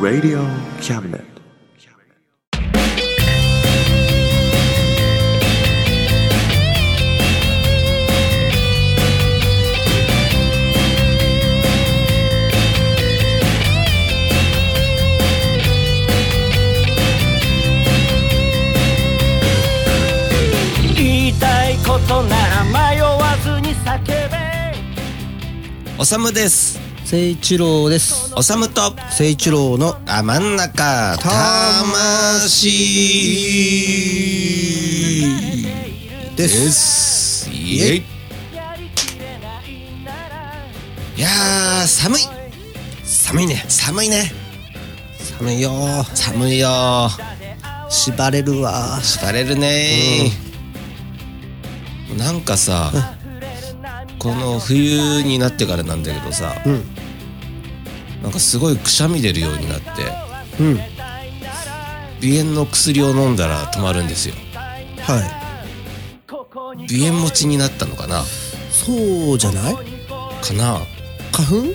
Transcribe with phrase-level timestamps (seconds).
[0.00, 0.42] Radio
[0.80, 1.39] Cabinet.
[26.00, 26.80] おさむです。
[27.04, 28.32] 聖一郎です。
[28.34, 28.96] おさむと。
[29.10, 31.18] 聖一郎のあ真ん中。
[31.18, 32.70] 魂。
[36.34, 37.50] です。
[37.50, 37.98] イエイ。
[37.98, 38.02] い
[41.20, 42.22] やー寒い。
[43.04, 43.62] 寒いね。
[43.68, 44.32] 寒いね。
[45.38, 45.70] 寒いよ
[46.14, 47.10] 寒いよ
[47.90, 50.30] 縛れるわ疲れるね
[52.16, 53.19] なんかさ
[54.20, 56.84] この冬になってからなんだけどさ、うん。
[58.22, 59.88] なんかすごいくしゃみ出るようになって
[60.60, 60.76] うん。
[62.20, 64.34] 鼻炎の薬を飲んだら止まるんですよ。
[64.98, 65.22] は
[66.86, 68.20] 鼻炎持ちになったのかな？
[68.20, 68.24] い
[68.70, 69.74] そうじゃない？
[69.74, 69.80] か
[70.52, 70.80] な？
[71.32, 71.74] 花粉？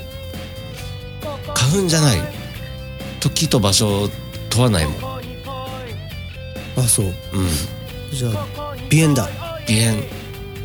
[1.56, 2.22] 花粉じゃない。
[3.20, 4.08] 時と場所
[4.52, 4.96] 問わないもん。
[6.78, 7.06] あそう。
[7.06, 7.14] うん。
[8.12, 8.48] じゃあ
[8.92, 9.28] 鼻炎だ。
[9.68, 10.04] 鼻炎。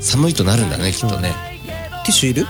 [0.01, 2.47] 寒いとなるんだねきっとね、ティッシュいる？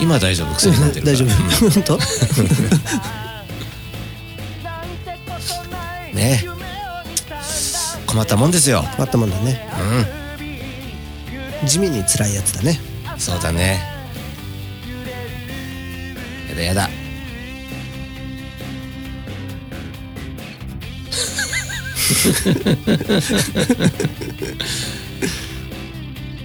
[0.00, 1.12] 今大丈夫薬飲んでるから。
[1.12, 1.70] 大丈夫。
[1.70, 1.94] 本当？
[1.94, 1.98] う
[6.12, 6.44] んね
[8.06, 8.84] 困ったもんですよ。
[8.96, 9.60] 困ったもんだね。
[11.66, 12.80] 地味に辛いやつだね。
[13.14, 13.80] うんそうだね。
[16.50, 16.90] やだやだ。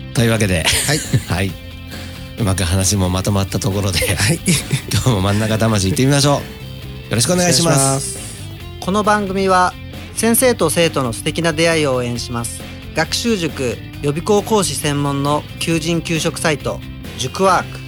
[0.14, 0.64] というわけで。
[0.88, 1.00] はい。
[1.28, 1.52] はい。
[2.40, 4.40] うまく話もまとまったところで、はい。
[4.94, 7.10] 今日も真ん中魂行ってみましょう。
[7.10, 8.20] よろしくお願いします。
[8.80, 9.74] この番組は
[10.16, 12.62] 先生と生徒の素敵な出会いを応援します。
[12.96, 16.80] 学習塾予備校講師専門の求人・給食サイト
[17.18, 17.80] 塾ワーク。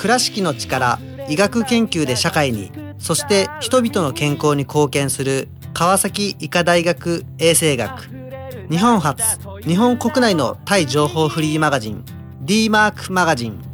[0.00, 8.08] 倉敷の力医学研究で社会にそして人々の健康に貢献する川崎医科大学衛生学。
[8.70, 9.22] 日本初
[9.66, 12.02] 日本国内のタイ情報フリーマガジン
[12.40, 13.73] d マークマガジン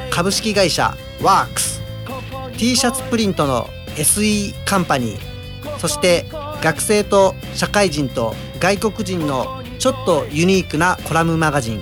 [0.11, 1.81] 株式会社ワークス。
[2.57, 5.77] T シャツプリントの SE カンパニー。
[5.79, 6.25] そして
[6.61, 11.81] 学生と社会人と外国人のちょっとユニークなコラムマガジン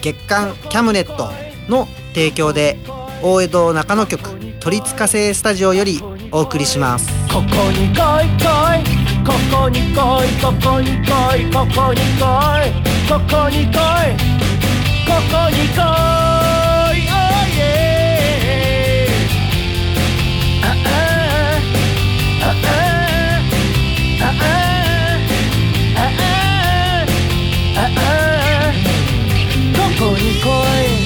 [0.00, 1.30] 月刊キャムネット
[1.68, 2.76] の提供で
[3.22, 6.00] 大江戸中野局鳥塚製スタジオより
[6.32, 7.08] お送りします。
[7.28, 11.10] ここに来い来いここに来いここに来
[11.40, 12.24] いここに来
[12.64, 12.72] い
[13.06, 14.16] ここに来い
[15.06, 16.25] ここに来い。
[29.98, 31.05] ここに来い。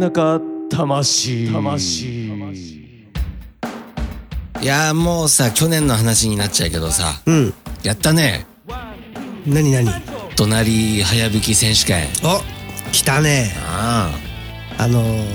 [0.00, 1.52] 中魂。
[1.52, 2.06] 魂。
[4.62, 7.52] いやーもうさ、去年の話になっちゃうけどさ、うん。
[7.82, 8.46] やったね。
[9.46, 9.90] 何何？
[10.36, 12.08] 隣早引き選手権。
[12.24, 12.40] お
[12.92, 13.54] 来たね。
[13.66, 14.10] あ
[14.78, 14.88] あ。
[14.88, 15.26] のー、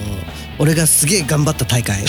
[0.57, 1.97] 俺がすげえ頑張った大会。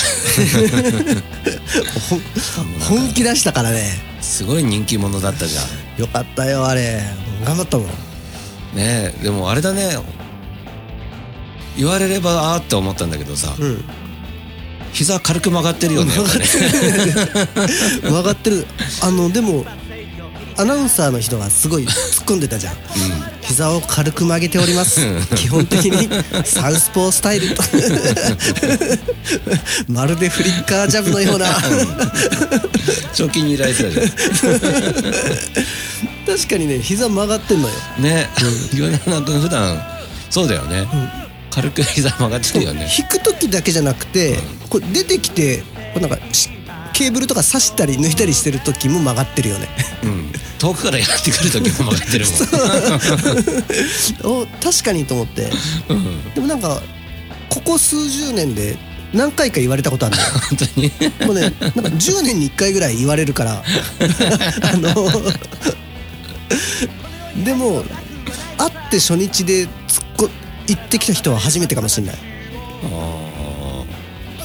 [2.88, 4.00] 本気出したからね。
[4.19, 5.61] あ、すごい人気者だったじゃ
[5.99, 6.00] ん。
[6.00, 7.02] よかったよあれ。
[7.44, 7.87] 頑張ったもん。
[8.75, 9.99] ねえでもあれだね
[11.76, 13.84] 言われればあーって思ったんだけどさ、うん
[14.93, 16.17] 膝軽く曲がってるよねね。
[18.02, 18.67] 曲がってる。
[19.02, 19.67] あのでも
[20.56, 22.75] アナウンサーの人がすごい突っ込んでたじゃん、
[23.43, 25.02] 膝を軽く曲げております。
[25.34, 26.08] 基本的に
[26.46, 27.55] サウスポースタイル。
[27.55, 27.62] と
[29.93, 31.46] まるでフリッカージャブのような。
[33.12, 34.02] 賞金に依頼するじゃ
[36.26, 37.75] 確かにね膝曲がってんのよ。
[38.00, 38.02] ん。
[38.02, 38.28] ね
[38.73, 39.82] 岩永君普段
[40.31, 40.87] そうだよね、
[41.56, 42.87] 軽く膝曲がってるよね。
[42.99, 44.37] 引く時だけじゃなくて
[44.69, 45.64] これ出てきてこ
[45.97, 46.50] うなんかし
[46.93, 49.67] ケーブルとか刺したり抜いたりしてる時も曲がってるよね。
[50.05, 50.32] うん。
[50.58, 52.26] 遠くからやってくる時も曲がってる
[54.25, 54.43] もん。
[54.44, 55.50] お確かにと思って。
[56.35, 56.82] でもなんか
[57.49, 58.76] ここ数十年で
[59.14, 60.29] 何回か言われたことあるのよ。
[60.49, 60.93] 本当に。
[61.26, 63.62] もうねなんか10年に1回ぐらい言われるから。
[64.61, 64.94] あの
[67.43, 67.82] でも
[68.59, 69.69] 会って初日で
[70.69, 72.17] 行ってきた人は初めてかもしれない。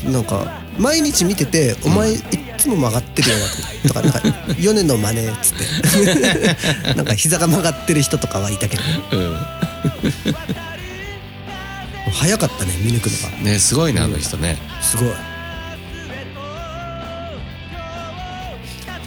[0.06, 2.22] なんか毎日見てて「お前いっ
[2.58, 3.46] つも曲がってるよな」
[3.88, 4.22] とか「なんか
[4.60, 6.94] 米の真似」っつって。
[6.96, 8.84] なんか膝が曲がってる人とかはいたけど。
[9.12, 9.38] うん。
[12.14, 13.38] 早かったね見抜くのが。
[13.44, 14.58] ねすごいねあの人ね。
[14.82, 15.10] すごい。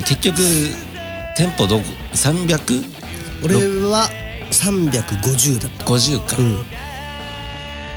[0.04, 0.38] 結局
[1.36, 1.84] 店舗どこ
[2.14, 2.84] ？350
[3.42, 3.54] 俺
[3.88, 4.10] は
[4.50, 5.84] 350だった。
[5.84, 5.92] か、
[6.38, 6.64] うん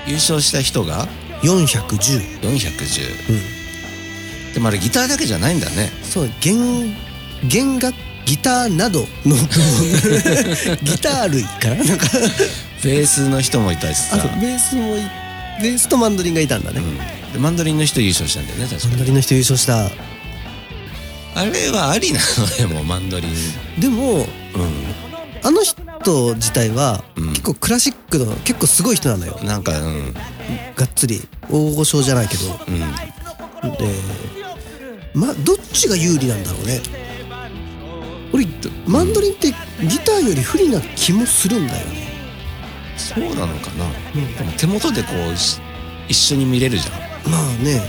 [0.07, 1.07] 優勝した人が
[1.43, 5.91] 410 410、でもあれギターだけじゃないんだね。
[6.01, 6.95] そう弦
[7.43, 7.95] 弦楽
[8.25, 9.35] ギターなどの。
[10.83, 12.07] ギター類かななんか。
[12.83, 14.15] ベースの人もいたしさ。
[14.15, 15.01] あとベースもい
[15.61, 16.97] ベースとマンドリンがいたんだね、うん。
[17.33, 18.87] でマンドリンの人優勝したんだよね確か。
[18.89, 19.91] マンドリンの人優勝した。
[21.35, 23.79] あれはありなのでもマンドリン。
[23.79, 24.27] でもう
[25.47, 27.29] あの人自体はうん。
[27.29, 29.39] 結構クラシックの結構すごい人なのよ。
[29.41, 30.13] んなんかうん。
[30.75, 31.21] がっつり。
[31.49, 32.43] 大御所じゃないけど。
[32.67, 32.79] うん。
[33.77, 33.95] で
[35.13, 36.81] まどっちが有利なんだろうね。
[38.33, 38.45] 俺
[38.85, 39.53] マンドリンって
[39.87, 42.07] ギターより不利な気もするんだよね。
[42.97, 43.89] そうなのかな、
[44.37, 45.61] でも手元でこうし
[46.09, 47.31] 一緒に見れるじゃん。
[47.31, 47.81] まあね。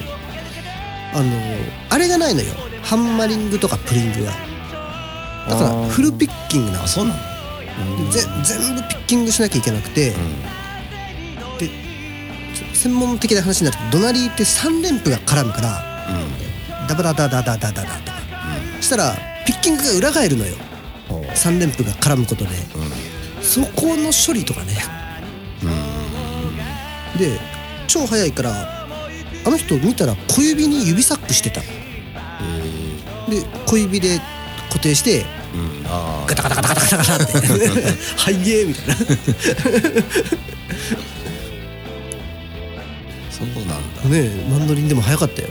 [1.13, 1.33] あの
[1.91, 2.55] あれがないのよ。
[2.83, 4.33] ハンマリングとかプリングが。
[5.49, 6.85] だからフルピッキングなの。
[6.85, 7.28] あそうなの
[8.11, 10.11] ぜ全部ピッキングしなきゃいけなくて、
[11.59, 11.71] で
[12.75, 15.85] 専門的な話になるとドナリーって3連符が絡むから
[16.89, 18.19] ダバダダダダダダダとか、
[18.77, 19.15] そしたら
[19.47, 20.55] ピッキングが裏返るのよ。
[21.11, 21.21] うんう。
[21.21, 22.51] ん3連符が絡むことで、
[23.43, 24.75] そこの処理とかね、
[27.19, 27.39] で
[27.87, 28.87] 超早いから
[29.45, 31.61] あの人見たら小指に指サックしてた。
[31.61, 34.21] で小指で
[34.69, 35.27] 固定して
[36.27, 37.49] ガタガタガタガタガタガタって
[38.17, 38.95] 「はいえ」みたいな。
[43.31, 44.03] そうなんだ。
[44.09, 45.49] ねえマンドリンでも早かったよ。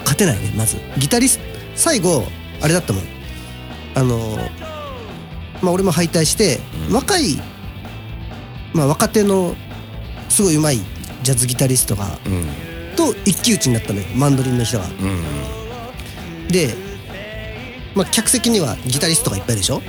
[0.00, 0.76] 勝てないねまず。
[0.98, 2.26] ギタリスト最後
[2.60, 3.04] あれだったもん。
[3.94, 4.38] あの
[5.62, 6.58] まあ俺も敗退して、
[6.90, 7.40] 若い
[8.72, 9.54] まあ若手の
[10.28, 10.80] すごい上手い
[11.22, 12.48] ジャズギタリストがうん。
[12.96, 14.86] と一騎打ちになったのよマンドリンの人が。
[14.86, 16.48] うん。
[16.48, 16.74] で
[17.94, 19.82] まあ客席にはギタリストがいっぱいでしょ、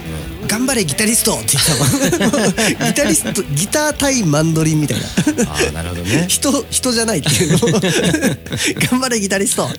[0.48, 5.06] 頑張れギタリストって言ったのギタリストギター対マンドリンみたいな。
[5.52, 6.26] ああなるほどね。
[6.28, 7.52] 人人じゃないっていう。
[7.52, 7.82] のを
[8.90, 9.70] 頑張れギタリスト。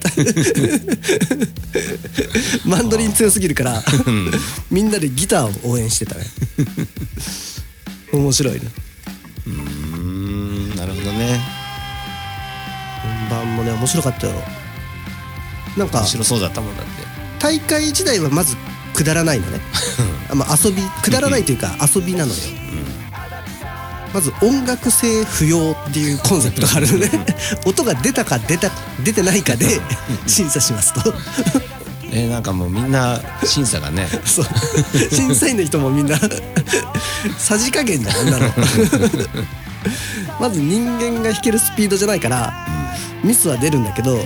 [2.64, 3.82] マンドリン強すぎるから
[4.70, 6.24] みんなでギターを応援してたね。
[8.12, 8.60] 面白いね。
[9.46, 11.40] うーんなるほどね。
[13.30, 14.34] 本番もね面白かったよ。
[15.76, 17.11] なんか面白そうだったもんだって
[17.42, 18.56] 大会時代はまず
[18.94, 19.60] くだらないのね。
[20.30, 22.38] あ、 まあ、遊びくだらないというか遊びなのよ、
[24.14, 27.10] まず音楽性不要っていうコンセプトがあるのね。
[27.64, 28.70] 音が出たか出た
[29.02, 29.80] 出てないかで
[30.26, 31.14] 審査しますと。
[32.12, 34.06] えなんかもうみんな審査がね。
[34.24, 34.46] そう。
[35.10, 36.16] 審査員の人もみんな
[37.38, 38.54] さじ加減だよあんなの
[40.38, 42.52] まず人間が弾けるスピードじゃないから、
[43.24, 44.22] ミスは出るんだけど、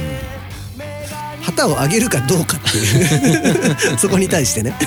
[1.47, 3.69] 旗を上げるかどうかっていう。
[3.99, 4.75] そこに対してね。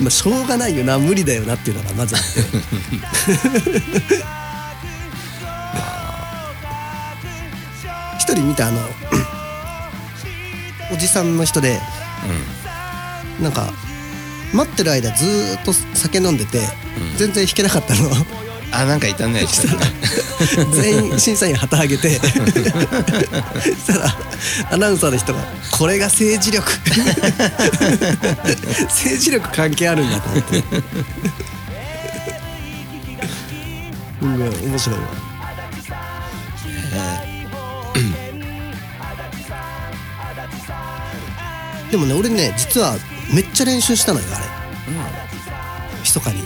[0.00, 0.98] まあしょうがないよな。
[0.98, 2.28] 無理だよなっていうのがまずあって。
[8.20, 8.78] 一人見たあの
[10.92, 11.80] おじさんの人で
[13.40, 13.72] なんか
[14.52, 16.60] 待ってる間ずーっと酒飲んでて、
[17.16, 18.10] 全然弾けなかったの。
[18.70, 19.46] あなんかいたね
[20.72, 22.10] 全員審査員旗揚げて。
[22.20, 24.14] そしたら
[24.70, 25.40] アナウンサーの人が
[25.70, 26.70] 「これが政治力。
[28.88, 30.64] 政治力関係あるんだ」と思って。
[34.20, 35.06] うん、面白いわ。
[41.90, 42.96] でもね俺ね実は
[43.32, 44.44] めっちゃ練習したのよあれ、
[45.94, 46.42] うん、密かに。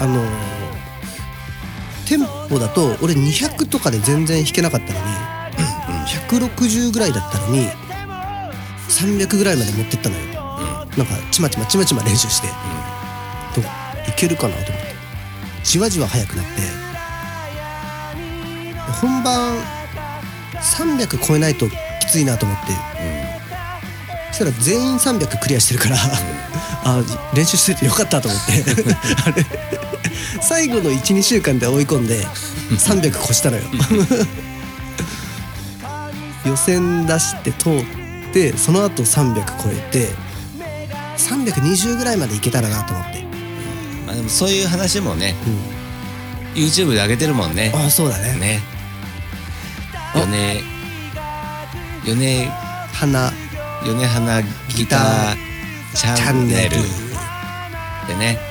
[0.00, 0.57] あのー
[2.08, 5.06] テンポだと俺200とかで全然弾けなかったのに
[6.28, 7.68] 160ぐらいだったのに
[8.88, 10.24] 300ぐらいまで持ってったのよ、
[10.96, 12.50] なんかちまちまちまちま練習して、い
[14.16, 14.88] けるかなと思って。
[15.62, 16.50] じわじわ速くなって。
[19.02, 19.58] 本番
[20.56, 21.72] 300超えないとき
[22.10, 22.72] ついなと思って、
[24.32, 25.96] そしたら全員300クリアしてるから、
[26.84, 27.02] あ
[27.34, 28.64] 練習しててよかったと思って。
[29.26, 29.44] あれ？
[30.40, 32.24] 最後の12週間で追い込んで
[32.70, 33.62] 300越したのよ。
[36.46, 37.84] 予選出して通っ
[38.32, 40.08] てその後300超えて
[41.16, 43.22] 320ぐらいまでいけたらなと思って。
[44.06, 45.34] まあでもそういう話もね、
[46.54, 47.72] YouTube で上げてるもんね。
[47.74, 48.38] ああそうだね。
[48.38, 48.62] ね。
[50.14, 50.62] 米
[52.04, 52.48] 米
[52.92, 53.32] 花。
[53.84, 55.36] 米花ギター
[55.94, 56.76] チチャンネル。
[58.08, 58.47] でね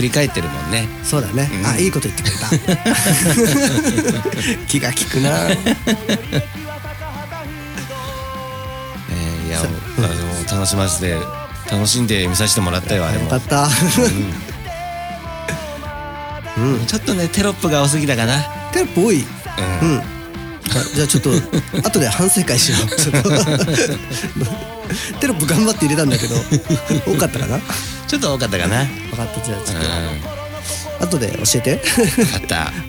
[0.00, 0.88] 振り返ってるもんね。
[1.04, 1.66] そうだね、うん。
[1.66, 2.48] あいいこと言ってくれた。
[4.66, 5.28] 気が利くな。
[5.52, 9.70] えーいやもう。
[9.98, 10.00] あ
[10.48, 11.18] の楽しませて
[11.70, 13.24] 楽しんで見させてもらったよあれも。
[13.24, 13.68] よかった。
[16.56, 16.86] うん。
[16.86, 18.40] ちょっとねテロップが多すぎたかな。
[18.72, 19.22] テロップ多い。
[19.82, 20.02] うん、
[20.94, 21.30] じゃあちょっと
[21.86, 22.96] 後で反省会しよう。
[22.96, 23.30] ちょっと。
[25.20, 26.36] テロップ頑張って入れたんだけど
[27.06, 27.60] 多かったかな
[28.10, 28.84] ちょっと多かったかな。
[28.86, 31.08] 分かったじゃあちょっうん。
[31.10, 31.76] と後で教えて。
[31.76, 32.72] 分かった。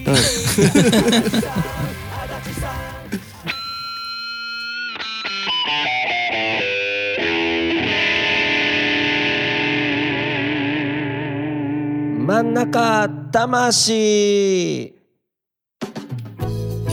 [12.25, 14.85] 真ん中魂。
[14.85, 14.93] い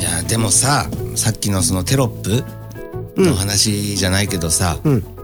[0.02, 2.44] やでもささっきのそのテロップ
[3.16, 5.17] の話じゃないけどさ、うん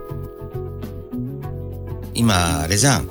[2.15, 3.09] 今あれじゃん。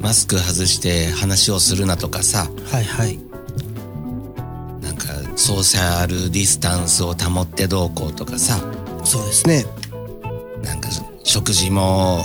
[0.00, 2.48] マスク外して話をするなとかさ。
[2.70, 3.18] はいはい。
[4.80, 8.60] なんかソーシャルディスタンスを保ってどうこうとかさ。
[9.04, 9.64] そうですね。
[10.62, 10.88] なんか
[11.24, 12.24] 食事も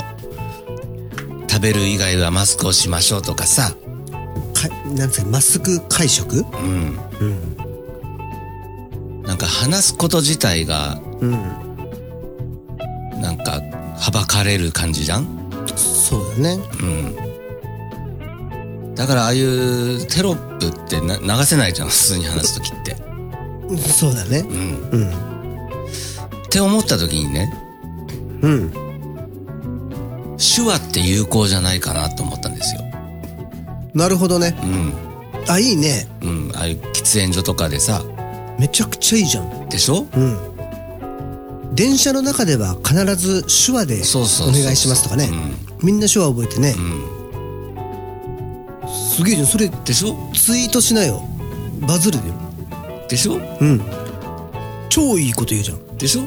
[1.49, 3.75] 食べる以外はマスクをしましょうとかさ。
[4.53, 5.27] かなんですか？
[5.29, 6.37] マスク会食？
[6.37, 6.99] うん。
[7.19, 9.23] うん。
[9.23, 11.31] なんか話すこと自体がうん。
[13.21, 13.61] なんか
[13.97, 15.42] はばかれる感じじゃん？
[16.13, 16.59] そうだね。
[16.81, 17.15] うん。
[18.93, 22.95] だからああいうテロップってな流せないじゃん普通に話す時って。
[23.77, 24.45] そうだね。
[24.47, 24.89] うん。
[24.91, 25.09] うん。
[25.09, 25.13] っ
[26.51, 27.51] て思った時にね
[28.41, 28.71] うん。
[30.37, 32.81] 手話って有効じゃないかなと思ったんですよ。
[33.95, 34.55] なるほどね。
[34.61, 34.93] うん。
[35.47, 36.07] あいいね。
[36.21, 36.51] うん。
[36.53, 38.03] ああいう喫煙所とかでさ。
[38.59, 39.67] めちゃくちゃいいじゃん。
[39.69, 40.05] でしょ？
[40.15, 40.37] うん。
[41.73, 44.19] 電車の中では必ず手話でお
[44.51, 45.27] 願いしますとかね
[45.83, 46.73] みんな手話覚えてね。
[46.77, 46.81] う
[48.87, 49.47] ん、すげえじゃん。
[49.47, 50.15] それでしょ？
[50.33, 51.21] ツイートしなよ。
[51.81, 52.23] バズるよ。
[53.09, 53.33] でしょ？
[53.35, 53.81] うん。
[54.89, 55.97] 超いいこと言うじゃん。
[55.97, 56.21] でしょ？
[56.23, 56.25] っ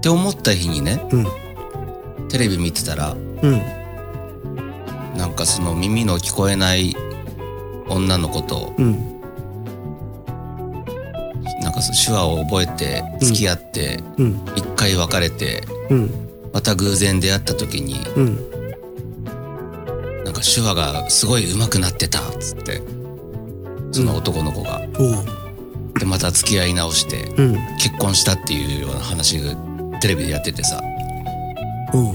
[0.00, 1.26] て思った日にねうん。
[2.28, 3.60] テレビ見てたらうん。
[5.16, 6.94] なんかその耳の聞こえない
[7.88, 9.20] 女の子とうん。
[11.62, 14.40] なんかその手話を覚えて付き合ってうん。
[14.54, 18.36] 一回別れてうんまた偶然出会った時にうん。
[20.24, 22.82] なんか手話がすごい上手くなってたっつって
[23.92, 25.24] その男の子が、おう。
[25.98, 27.54] でまた付き合い直してうん。
[27.78, 29.54] 結婚したっていうような話が
[30.00, 30.80] テレビでやっててさ。
[31.94, 32.12] おう。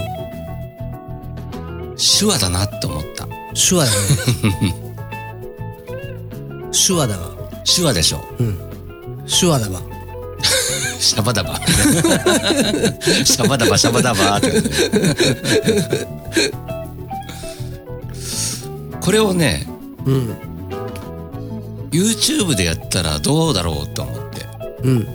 [1.98, 3.28] 手話だなって思った。
[3.54, 3.92] 手話だ
[4.62, 4.76] ね。
[6.72, 7.30] 手話だわ。
[7.64, 8.24] 手話でしょ。
[8.40, 8.58] うん。
[9.28, 9.82] 手話だわ
[11.06, 11.60] シャバダバ。
[11.66, 14.38] シャバダバシャバダバ。
[14.38, 14.52] って
[19.02, 19.68] これをね
[20.06, 20.36] うん。
[21.92, 24.46] YouTube でやったらどうだろうと思って。
[24.84, 25.06] うん。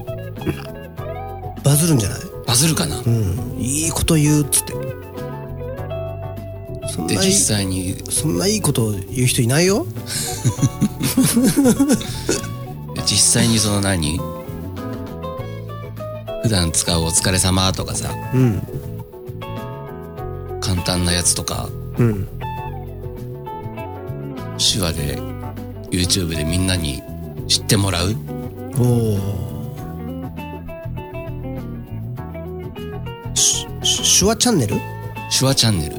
[1.65, 2.21] バズるんじゃない？
[2.47, 2.99] バズるかな？
[3.01, 3.57] うん。
[3.59, 4.75] いいこと言うっつって。
[7.07, 7.97] で実際に。
[8.11, 9.87] そんないいこと言う人いないよ。
[13.07, 14.21] 実際にその何？
[16.49, 18.63] 普段使うお疲れ様とかさうん。
[20.63, 22.27] 簡単なやつとかうん。
[24.57, 25.19] 手話で
[25.91, 27.03] YouTube でみんなに
[27.49, 28.15] 知ってもらう。
[28.15, 28.21] 手
[34.25, 34.77] 話チャンネル？
[35.39, 35.97] 手話チャンネル。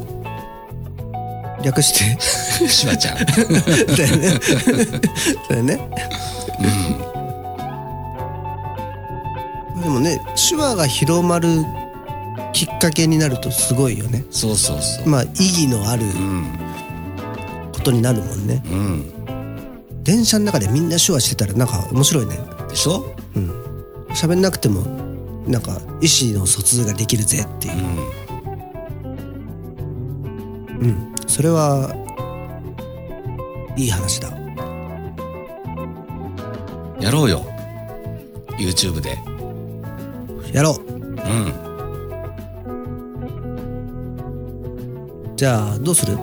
[1.63, 2.17] 略して。
[2.65, 3.17] 手話ちゃん。
[3.95, 4.39] だよね。
[5.47, 5.79] だよね
[9.89, 11.65] でもね手話が広まる
[12.53, 14.23] きっかけになるとすごいよね。
[14.29, 15.09] そうそうそう。
[15.09, 16.45] まあ意義のあるうん。
[17.73, 18.61] ことになるもんね。
[18.67, 20.03] うん。
[20.03, 22.37] 電車の中でみんな手話してたらなんか面白いね。
[22.69, 23.15] でしょ？
[24.09, 24.81] 喋んなくても
[25.47, 27.73] なんか意思の疎通ができるぜっていう。
[30.79, 30.87] うん。
[30.87, 31.15] うん。
[31.25, 31.95] それは
[33.75, 34.29] いい話だ。
[37.01, 37.43] やろうよ。
[38.59, 39.17] YouTube で
[40.53, 40.91] やろう。
[40.91, 41.53] うん。
[45.35, 46.17] じゃあどうする？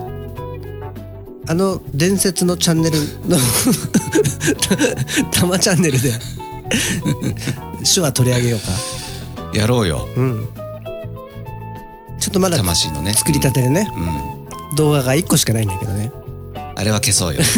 [1.49, 3.37] あの伝説のチャンネルの
[5.31, 6.11] たまチャンネルで
[7.95, 8.67] 手話取り上げようか。
[9.57, 10.07] やろうよ。
[10.17, 10.47] うん。
[12.19, 13.13] ちょっとまだ魂のね。
[13.13, 13.87] 作りたてでね、
[14.69, 14.75] うん。
[14.75, 16.11] 動画が1個しかないんだけどね
[16.79, 17.41] あれは消そうよ。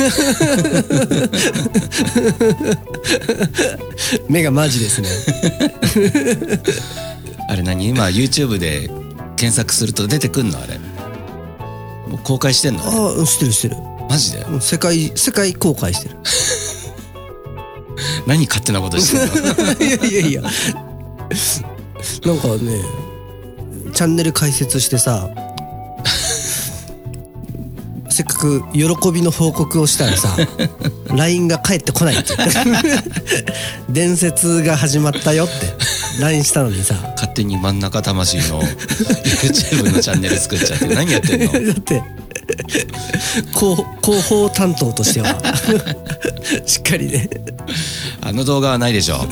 [4.30, 5.10] 目がマジですね。
[7.50, 7.90] あれ何？
[7.90, 8.90] 今 YouTube で
[9.36, 10.58] 検索すると出てくんの？
[10.58, 10.80] あれ。
[12.08, 12.88] もう公開してんの？
[12.88, 13.82] あれああ知ってる知ってる。
[14.10, 14.46] マジで？
[14.62, 16.16] 世界世界公開してる。
[18.26, 19.26] 何勝手なことしてんの？
[19.86, 20.42] いやいやいや。
[20.42, 20.52] なん
[22.40, 22.82] かね
[23.94, 25.30] チャンネル開設してさ
[28.40, 30.36] く喜びの報告をしたらさ
[31.16, 32.34] LINE が返ってこないって
[33.90, 35.54] 伝説が始まったよって
[36.22, 36.96] LINE したのにさ。
[37.16, 41.52] 勝手に真ん中魂の YouTube のチャンネル作っちゃって何やってんの？
[41.52, 42.02] だって
[43.54, 45.36] 広広報担当としては
[46.66, 47.30] しっかりね。
[48.22, 49.28] あの動画はないでしょ。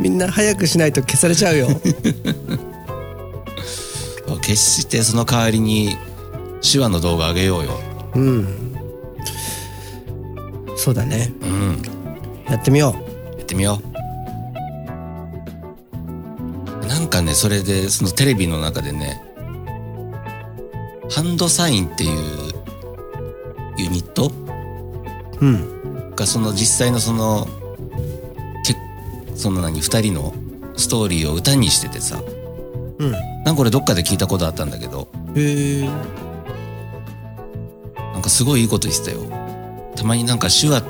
[0.00, 1.68] みんな早くしないと消されちゃうよ。
[4.42, 5.96] 決してその代わりに
[6.60, 7.78] 手話の動画上げようよ。
[8.14, 8.76] うん。
[10.76, 11.32] そうだね。
[11.42, 11.82] うん。
[12.48, 12.94] やってみよ
[13.36, 13.80] やってみよ
[16.82, 16.86] う。
[16.86, 19.22] なんかねそれでそのテレビの中でね
[21.10, 22.52] ハンドサインっていう
[23.76, 24.30] ユニット
[25.40, 26.14] ううん。
[26.16, 27.46] がその実際のその
[28.64, 28.74] け
[29.34, 30.34] その何2人の
[30.76, 32.22] ストーリーを歌にしててさ。
[32.98, 33.12] うん。
[33.12, 35.08] なんかこれどっかで聞いたことあったんだけど。
[35.34, 36.27] へえ
[38.18, 39.20] なんかすごいいいこと言ってたよ。
[39.94, 40.82] たまになんか手話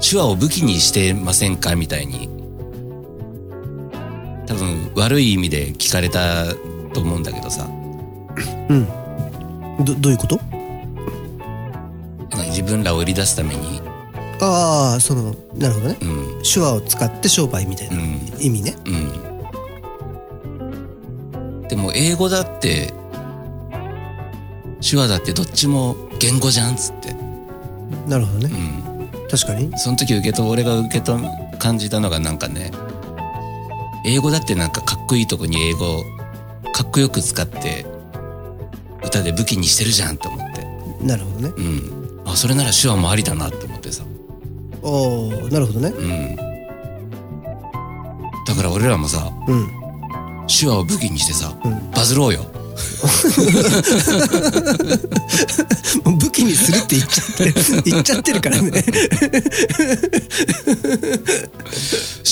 [0.00, 1.76] 手話を武器にしてませんか？
[1.76, 2.30] みたいに。
[4.46, 6.54] 多分悪い意味で聞かれた
[6.94, 7.66] と思うんだけどさ。
[8.70, 8.88] うん。
[9.84, 10.40] どどういうこと？
[12.46, 13.82] 自分らを売り出すために。
[14.40, 15.98] ああそのなるほどね。
[16.00, 16.42] うん。
[16.50, 18.18] 手話を使って商売みたいなうん。
[18.40, 18.74] 意味ね。
[18.86, 18.90] う
[21.60, 21.68] ん。
[21.68, 22.94] でも英語だって
[24.80, 27.14] 手話だってどっちも言語じゃんっつって。
[28.08, 28.50] なるほどね。
[28.50, 29.28] うん。
[29.28, 29.76] 確かに。
[29.76, 31.18] その時受けと俺が受けと
[31.58, 32.70] 感じたのがなんかね
[34.06, 36.02] 英語だってなんかかっこいいとこに英語
[36.72, 37.84] かっこよく使って
[39.04, 40.64] 歌で武器にしてるじゃんって思って。
[41.04, 41.52] なるほどね。
[41.58, 42.22] うん。
[42.24, 44.02] あそれなら手話もありだなって思ってさ。
[44.80, 45.90] おおなるほどね。
[45.90, 46.36] うん。
[48.46, 49.68] だから俺らもさうん。
[50.46, 51.90] 手話を武器にしてさ、うん。
[51.90, 52.46] バズろうよ
[56.18, 57.26] 武器にするって言っちゃっ
[57.82, 58.84] て 言っちゃってるからね。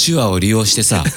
[0.05, 1.05] 手話を利用してさ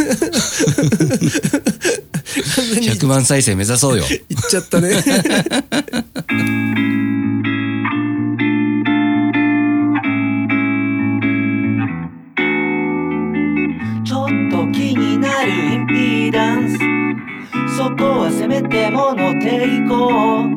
[2.36, 4.04] 100万再生目指そうよ。
[4.30, 5.02] 言っちゃったね
[18.56, 20.48] こはせめてもの抵抗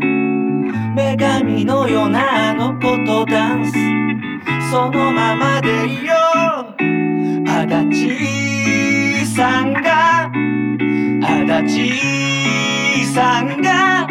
[0.94, 3.72] 女神のようなあの子とダンス。
[4.70, 6.14] そのままでいよ。
[6.78, 10.30] う足立さんが。
[11.22, 14.06] 足立さんが。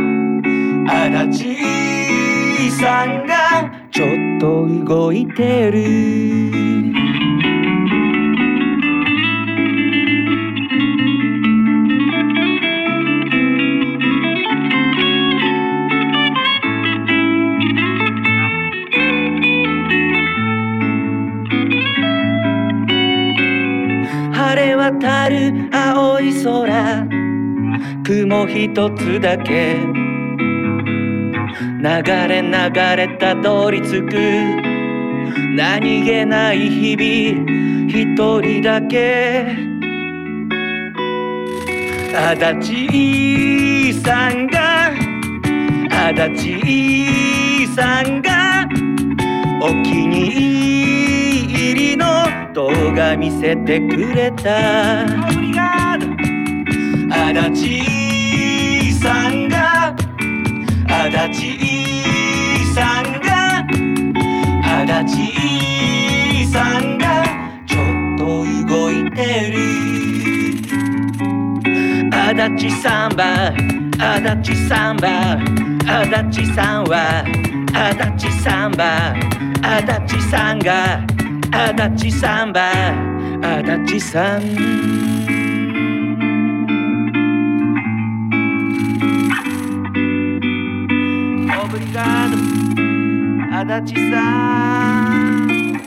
[0.88, 3.72] 足立さんが。
[3.92, 6.77] ちょっと動いてる。
[28.48, 29.76] 一つだけ。
[31.80, 31.84] 流
[32.28, 32.52] れ流
[32.96, 34.16] れたどり着く。
[35.56, 37.58] 何気ない日々。
[37.88, 39.46] 一人だけ。
[42.16, 44.92] 足立さんが。
[45.90, 48.68] 足立さんが。
[49.62, 50.30] お気に
[51.46, 52.06] 入りの
[52.54, 55.06] 動画見せてくれた。
[57.10, 57.97] 足立
[61.10, 63.66] 足立さんが
[65.00, 67.24] 足立さんが
[67.66, 68.24] ちょっと
[68.68, 69.56] 動いてる。
[72.12, 73.54] 足立さんは
[73.98, 75.38] 足立さんは。
[75.90, 77.24] 足立さんは
[77.74, 79.16] 足立さんは
[79.64, 81.00] 足立さんが
[81.54, 82.60] 足立さんは
[83.42, 85.07] 足立さん。
[91.78, 92.36] Obrigado
[93.54, 94.18] 足立さ
[95.14, 95.78] ん。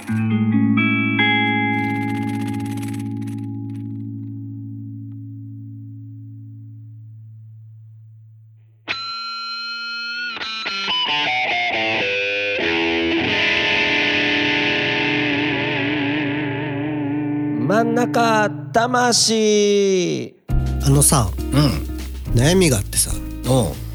[17.67, 20.37] 真ん中魂。
[20.85, 22.39] あのさうん。
[22.41, 23.11] 悩みがあってさ。
[23.49, 23.75] おう。
[23.75, 23.90] ヘ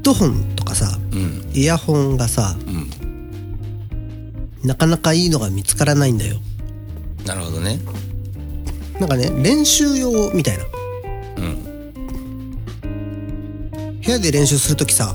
[0.00, 1.50] ッドホンとかさうん。
[1.52, 2.90] イヤホンがさうん。
[4.64, 6.40] なかなかいいのが見つからないんだよ。
[7.26, 7.78] なるほどね。
[8.98, 10.64] なんかね練習用みたいな。
[11.36, 11.62] うん。
[14.02, 15.14] 部屋で練習する時さ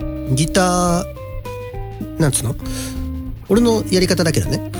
[0.00, 0.34] うん。
[0.34, 2.54] ギターなんつうの？
[3.48, 4.70] 俺のやり方だけどね。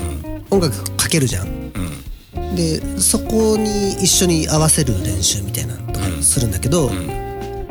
[0.49, 1.47] 音楽かけるじゃん。
[1.47, 2.55] うん。
[2.55, 7.28] でそこに一緒に合わせる練習みたいなのとかするんだけど、って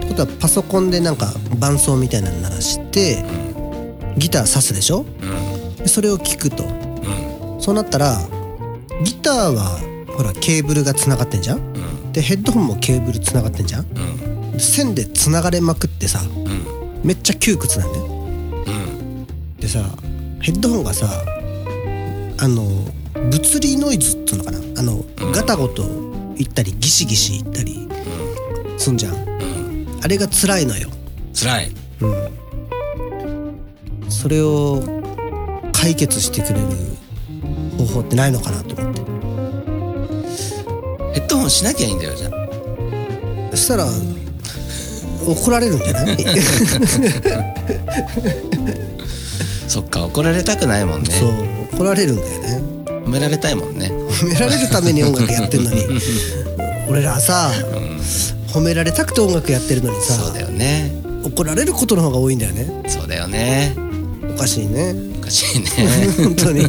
[0.08, 3.24] ことはパソコンでなんか伴奏みたいなの鳴らして、
[4.16, 5.04] ギター挿すでしょ？
[5.76, 6.64] でそれを聞くと、
[7.60, 8.18] そうなったら
[9.04, 9.78] ギターは
[10.16, 16.20] ほらケーブルがつながってんじゃん、でヘッドホンもケーブルつながってんじゃん、で線でつながれまくってさ、
[17.04, 18.06] めっちゃ窮屈なんだよ、
[19.60, 19.84] でさ
[20.40, 21.06] ヘッドホンがさ
[22.40, 22.64] あの
[23.14, 24.58] 物理ノイズっていうのかな？
[24.78, 25.82] あの、ガタゴト
[26.36, 27.88] いったりギシギシいったり
[28.76, 29.14] すんじゃん、
[30.02, 30.88] あれが辛いのよ。
[31.34, 31.70] 辛い。
[34.08, 34.82] それを
[35.72, 36.66] 解決してくれる
[37.78, 39.00] 方法ってないのかなと思って。
[41.14, 42.30] ヘッドホンしなきゃいいんだよじゃあ。
[43.52, 43.86] そしたら
[45.26, 46.16] 怒られるんじゃない？
[49.68, 51.10] そっか怒られたくないもんね。
[51.10, 51.30] そう
[51.74, 52.62] 怒られるんだよね。
[53.04, 53.88] 褒められたいもんね。
[53.92, 55.84] 褒められるために音楽やってんのに。
[56.88, 57.50] 俺らさ、
[58.48, 60.90] 褒められたくて音楽やってるのにさそうだよね。
[61.24, 62.82] 怒られることの方が多いんだよね。
[62.88, 63.76] そうだよね。
[64.34, 64.94] おかしいね。
[65.18, 65.68] おかしいね。
[66.24, 66.66] 本当に。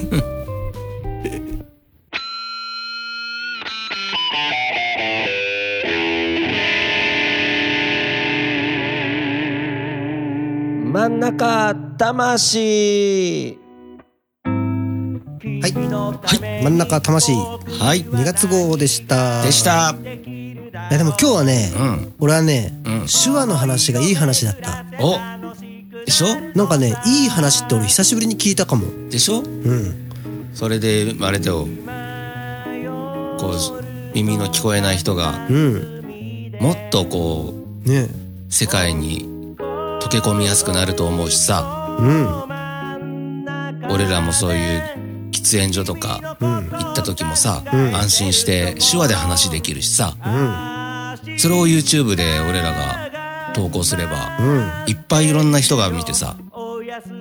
[10.92, 13.58] 真ん中魂。
[15.62, 17.34] はい、はい、真ん中魂。
[17.34, 18.04] はい。
[18.04, 19.44] 2月号でした。
[19.44, 19.96] でした
[20.72, 24.86] いやでも今日はね、うん俺はね、うん手話の話がいい話だった。
[25.00, 25.18] お。
[26.06, 26.28] でしょ？
[26.56, 29.10] なんかねいい話って俺久しぶりに聞いたかも。
[29.10, 29.40] でしょ？
[29.40, 30.52] うん。
[30.54, 31.68] それであれだよ。
[33.40, 33.54] こう
[34.14, 36.54] 耳の聞こえない人がうん。
[36.60, 37.54] もっとこ
[37.86, 38.08] うね。
[38.50, 41.98] 世界に溶け込みやすくなると思うしさ。
[42.00, 42.28] うん。
[43.92, 44.82] 俺らもそういう
[45.40, 47.96] 喫煙所とかうん行った時もさ、うん。
[47.96, 50.16] 安心して手話で話できるしさ。
[50.26, 50.30] う
[51.36, 51.40] ん。
[51.40, 54.92] それを YouTube で俺らが投稿すればうん。
[54.92, 56.38] いっぱいいろんな人が見てさ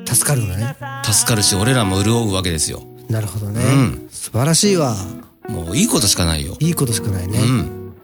[0.07, 0.76] 助かるんだね。
[1.04, 2.83] 助かるし俺らも潤うわけですよ。
[3.09, 4.09] なるほどね、うん。
[4.11, 4.96] 素晴らしいわ。
[5.48, 6.57] もういいことしかないよ。
[6.61, 7.94] いいことしかないね、うん。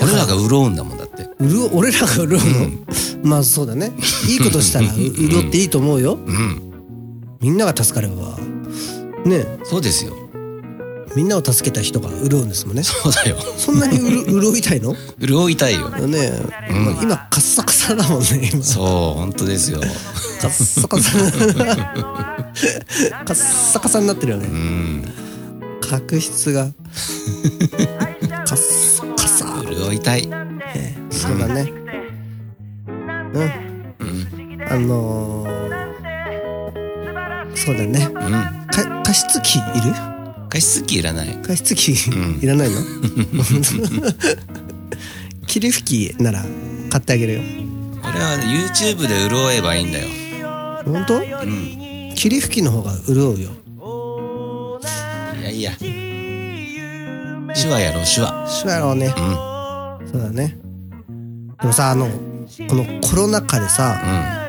[0.00, 1.28] 俺らが潤うんだもんだって。
[1.38, 2.38] うる俺らが潤うの、
[3.24, 3.92] まあそうだね。
[4.28, 6.14] いいことしたらう潤っていいと思うよ。
[6.14, 6.72] うん。
[7.40, 8.38] みんなが助かれば
[9.24, 9.58] ね。
[9.64, 10.16] そうですよ。
[11.14, 12.82] みんなを助けた人が潤うんですもんね。
[12.82, 13.36] そうだよ。
[13.58, 14.96] そんなにうる潤いたいの？
[15.20, 15.90] 潤いたいよ。
[15.90, 16.32] ね。
[16.68, 18.62] え、まあ今カッサカサだもんね今。
[18.64, 18.84] そう
[19.18, 19.80] 本当ですよ。
[20.40, 21.12] カッサカサ。
[23.24, 24.46] カッサカサになってるよね。
[24.46, 25.04] うん。
[25.80, 26.68] 角質が。
[28.46, 29.46] カッサカサ。
[29.70, 30.28] 潤いたい。
[31.10, 31.70] そうだね。
[32.88, 33.44] うん。
[34.00, 34.04] う
[34.56, 34.62] ん。
[34.68, 35.81] あのー、
[37.54, 38.06] そうだね。
[38.06, 38.14] うん。
[38.68, 39.92] か加湿器いる？
[40.48, 41.28] 加湿器いらない。
[41.42, 42.76] 加湿器、んいらないの？
[45.46, 46.44] 霧吹きなら
[46.90, 47.40] 買ってあげるよ。
[48.02, 50.08] 俺は YouTube で潤えばいいんだよ。
[50.84, 51.16] 本当？
[51.16, 51.22] うん。
[52.14, 53.50] 霧吹きの方が潤うよ。
[55.40, 55.72] いやいや。
[57.54, 58.60] 手話やろう手話。
[58.62, 59.06] 手話やろうね。
[59.06, 59.14] うん。
[60.10, 60.56] そうだね。
[61.60, 62.14] でもさあのこ
[62.74, 64.41] のコロナ禍でさズー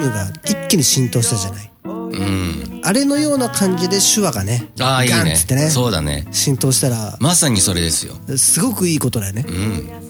[0.00, 1.70] ムが一気に浸透したじゃない。
[1.84, 2.10] うん。
[2.12, 5.16] うんあれのような感じで手話がねああいいね。
[5.16, 6.26] ガンっつってねそうだね。
[6.32, 8.14] 浸透したらまさにそれですよ。
[8.36, 9.44] すごくいいことだよね。
[9.46, 10.00] うん。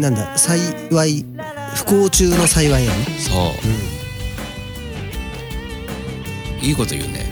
[0.00, 1.24] なんだ幸い
[1.76, 3.06] 不幸中の幸いやね。
[3.18, 3.52] そ
[6.62, 7.12] う、いいこと言うね。
[7.12, 7.30] ね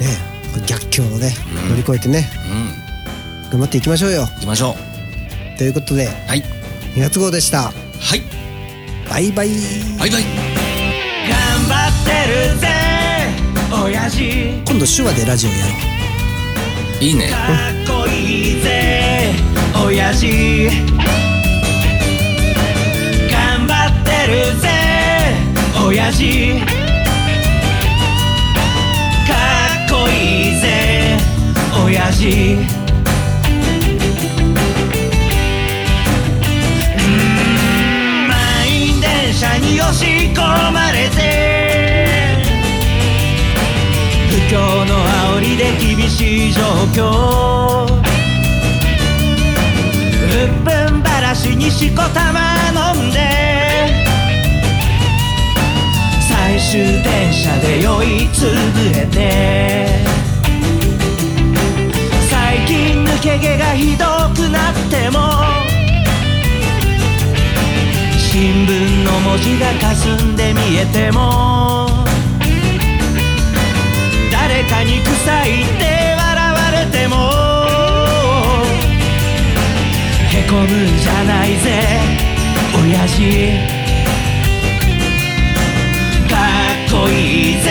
[0.66, 1.34] 逆境をね、
[1.64, 1.70] うん。
[1.70, 2.30] 乗り越えてね。
[3.44, 3.50] うん。
[3.50, 4.22] 頑張っていきましょうよ。
[4.22, 4.76] 行きましょ
[5.54, 5.58] う。
[5.58, 6.42] ということではい。
[6.94, 7.64] 2月号でした。
[7.64, 7.72] は
[8.16, 8.22] い。
[9.08, 9.48] バイバイ。
[9.98, 10.63] バイバイ
[12.04, 12.68] ってるぜ。
[13.82, 14.62] 親父。
[14.66, 15.72] 今度手話でラジオやろ
[17.00, 17.04] う。
[17.04, 17.30] いいね。
[17.30, 19.32] かっこいいぜ。
[19.84, 20.68] 親父。
[23.30, 24.68] 頑張ってるぜ。
[25.86, 26.60] 親父。
[29.26, 29.34] か
[29.86, 30.12] っこい
[30.56, 31.16] いぜ。
[31.84, 32.84] 親父
[45.44, 47.85] の煽りで厳しい状況。
[47.85, 47.96] う
[50.26, 52.40] っぷんばらしにしこたま
[52.94, 53.18] 飲んで。
[56.28, 58.48] 最終電車で酔いつぶ
[58.98, 59.88] れて。
[62.30, 64.04] 最近抜け毛がひど
[64.35, 65.20] くなっても。
[68.16, 71.93] 新聞の文字が霞んで見えても。
[75.24, 75.84] さいって
[76.16, 77.16] 笑われても。
[80.30, 81.66] へこむんじゃないぜ
[82.76, 83.18] 親父。
[86.28, 87.70] かっこいいぜ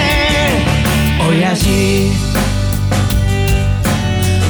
[1.29, 2.33] 親父。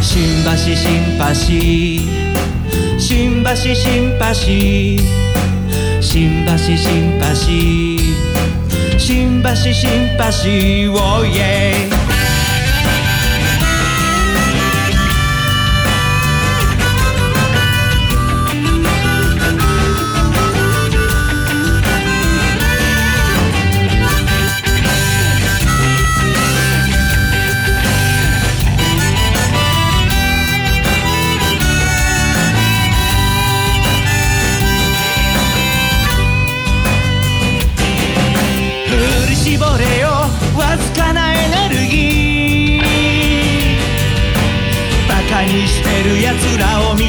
[0.01, 5.01] 新橋シンパシー新橋シンパシー
[6.01, 12.02] 新橋シンパシー新橋シンパシーおいえい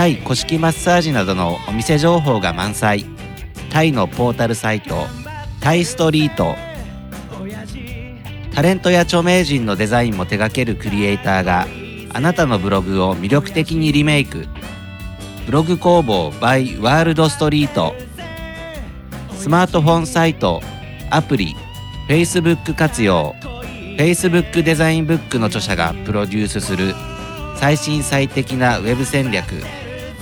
[0.00, 3.04] タイ古式マッサージなどのお店情報が満載。
[3.68, 4.94] タイのポータルサイト
[5.60, 6.56] タイストリート。
[8.54, 11.66] タレントや著名人のデザインも手掛けるクリエイターが
[12.14, 14.46] あなたのブログを魅力的にリメイク。
[15.44, 17.94] ブログ工房 by ワールドストリート。
[19.36, 20.62] スマートフォンサイト
[21.10, 21.54] アプリ
[22.08, 23.34] Facebook 活用。
[23.98, 26.94] Facebook デザインブックの著者がプロデュースする
[27.56, 29.62] 最新最適なウェブ戦略。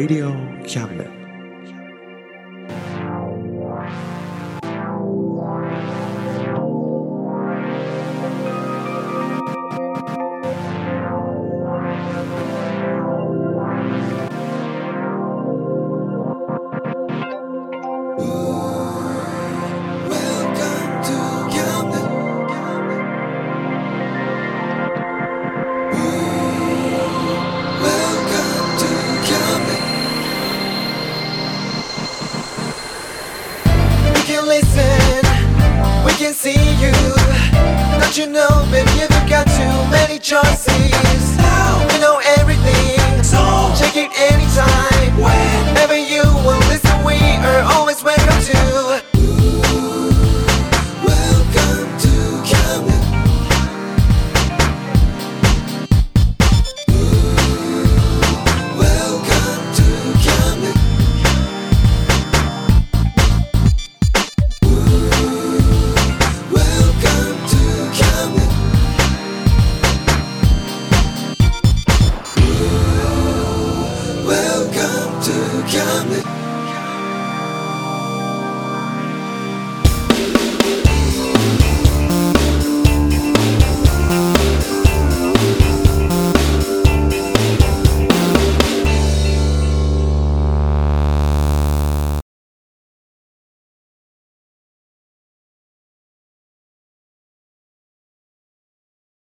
[0.00, 0.32] Radio
[0.64, 1.19] Cabinet.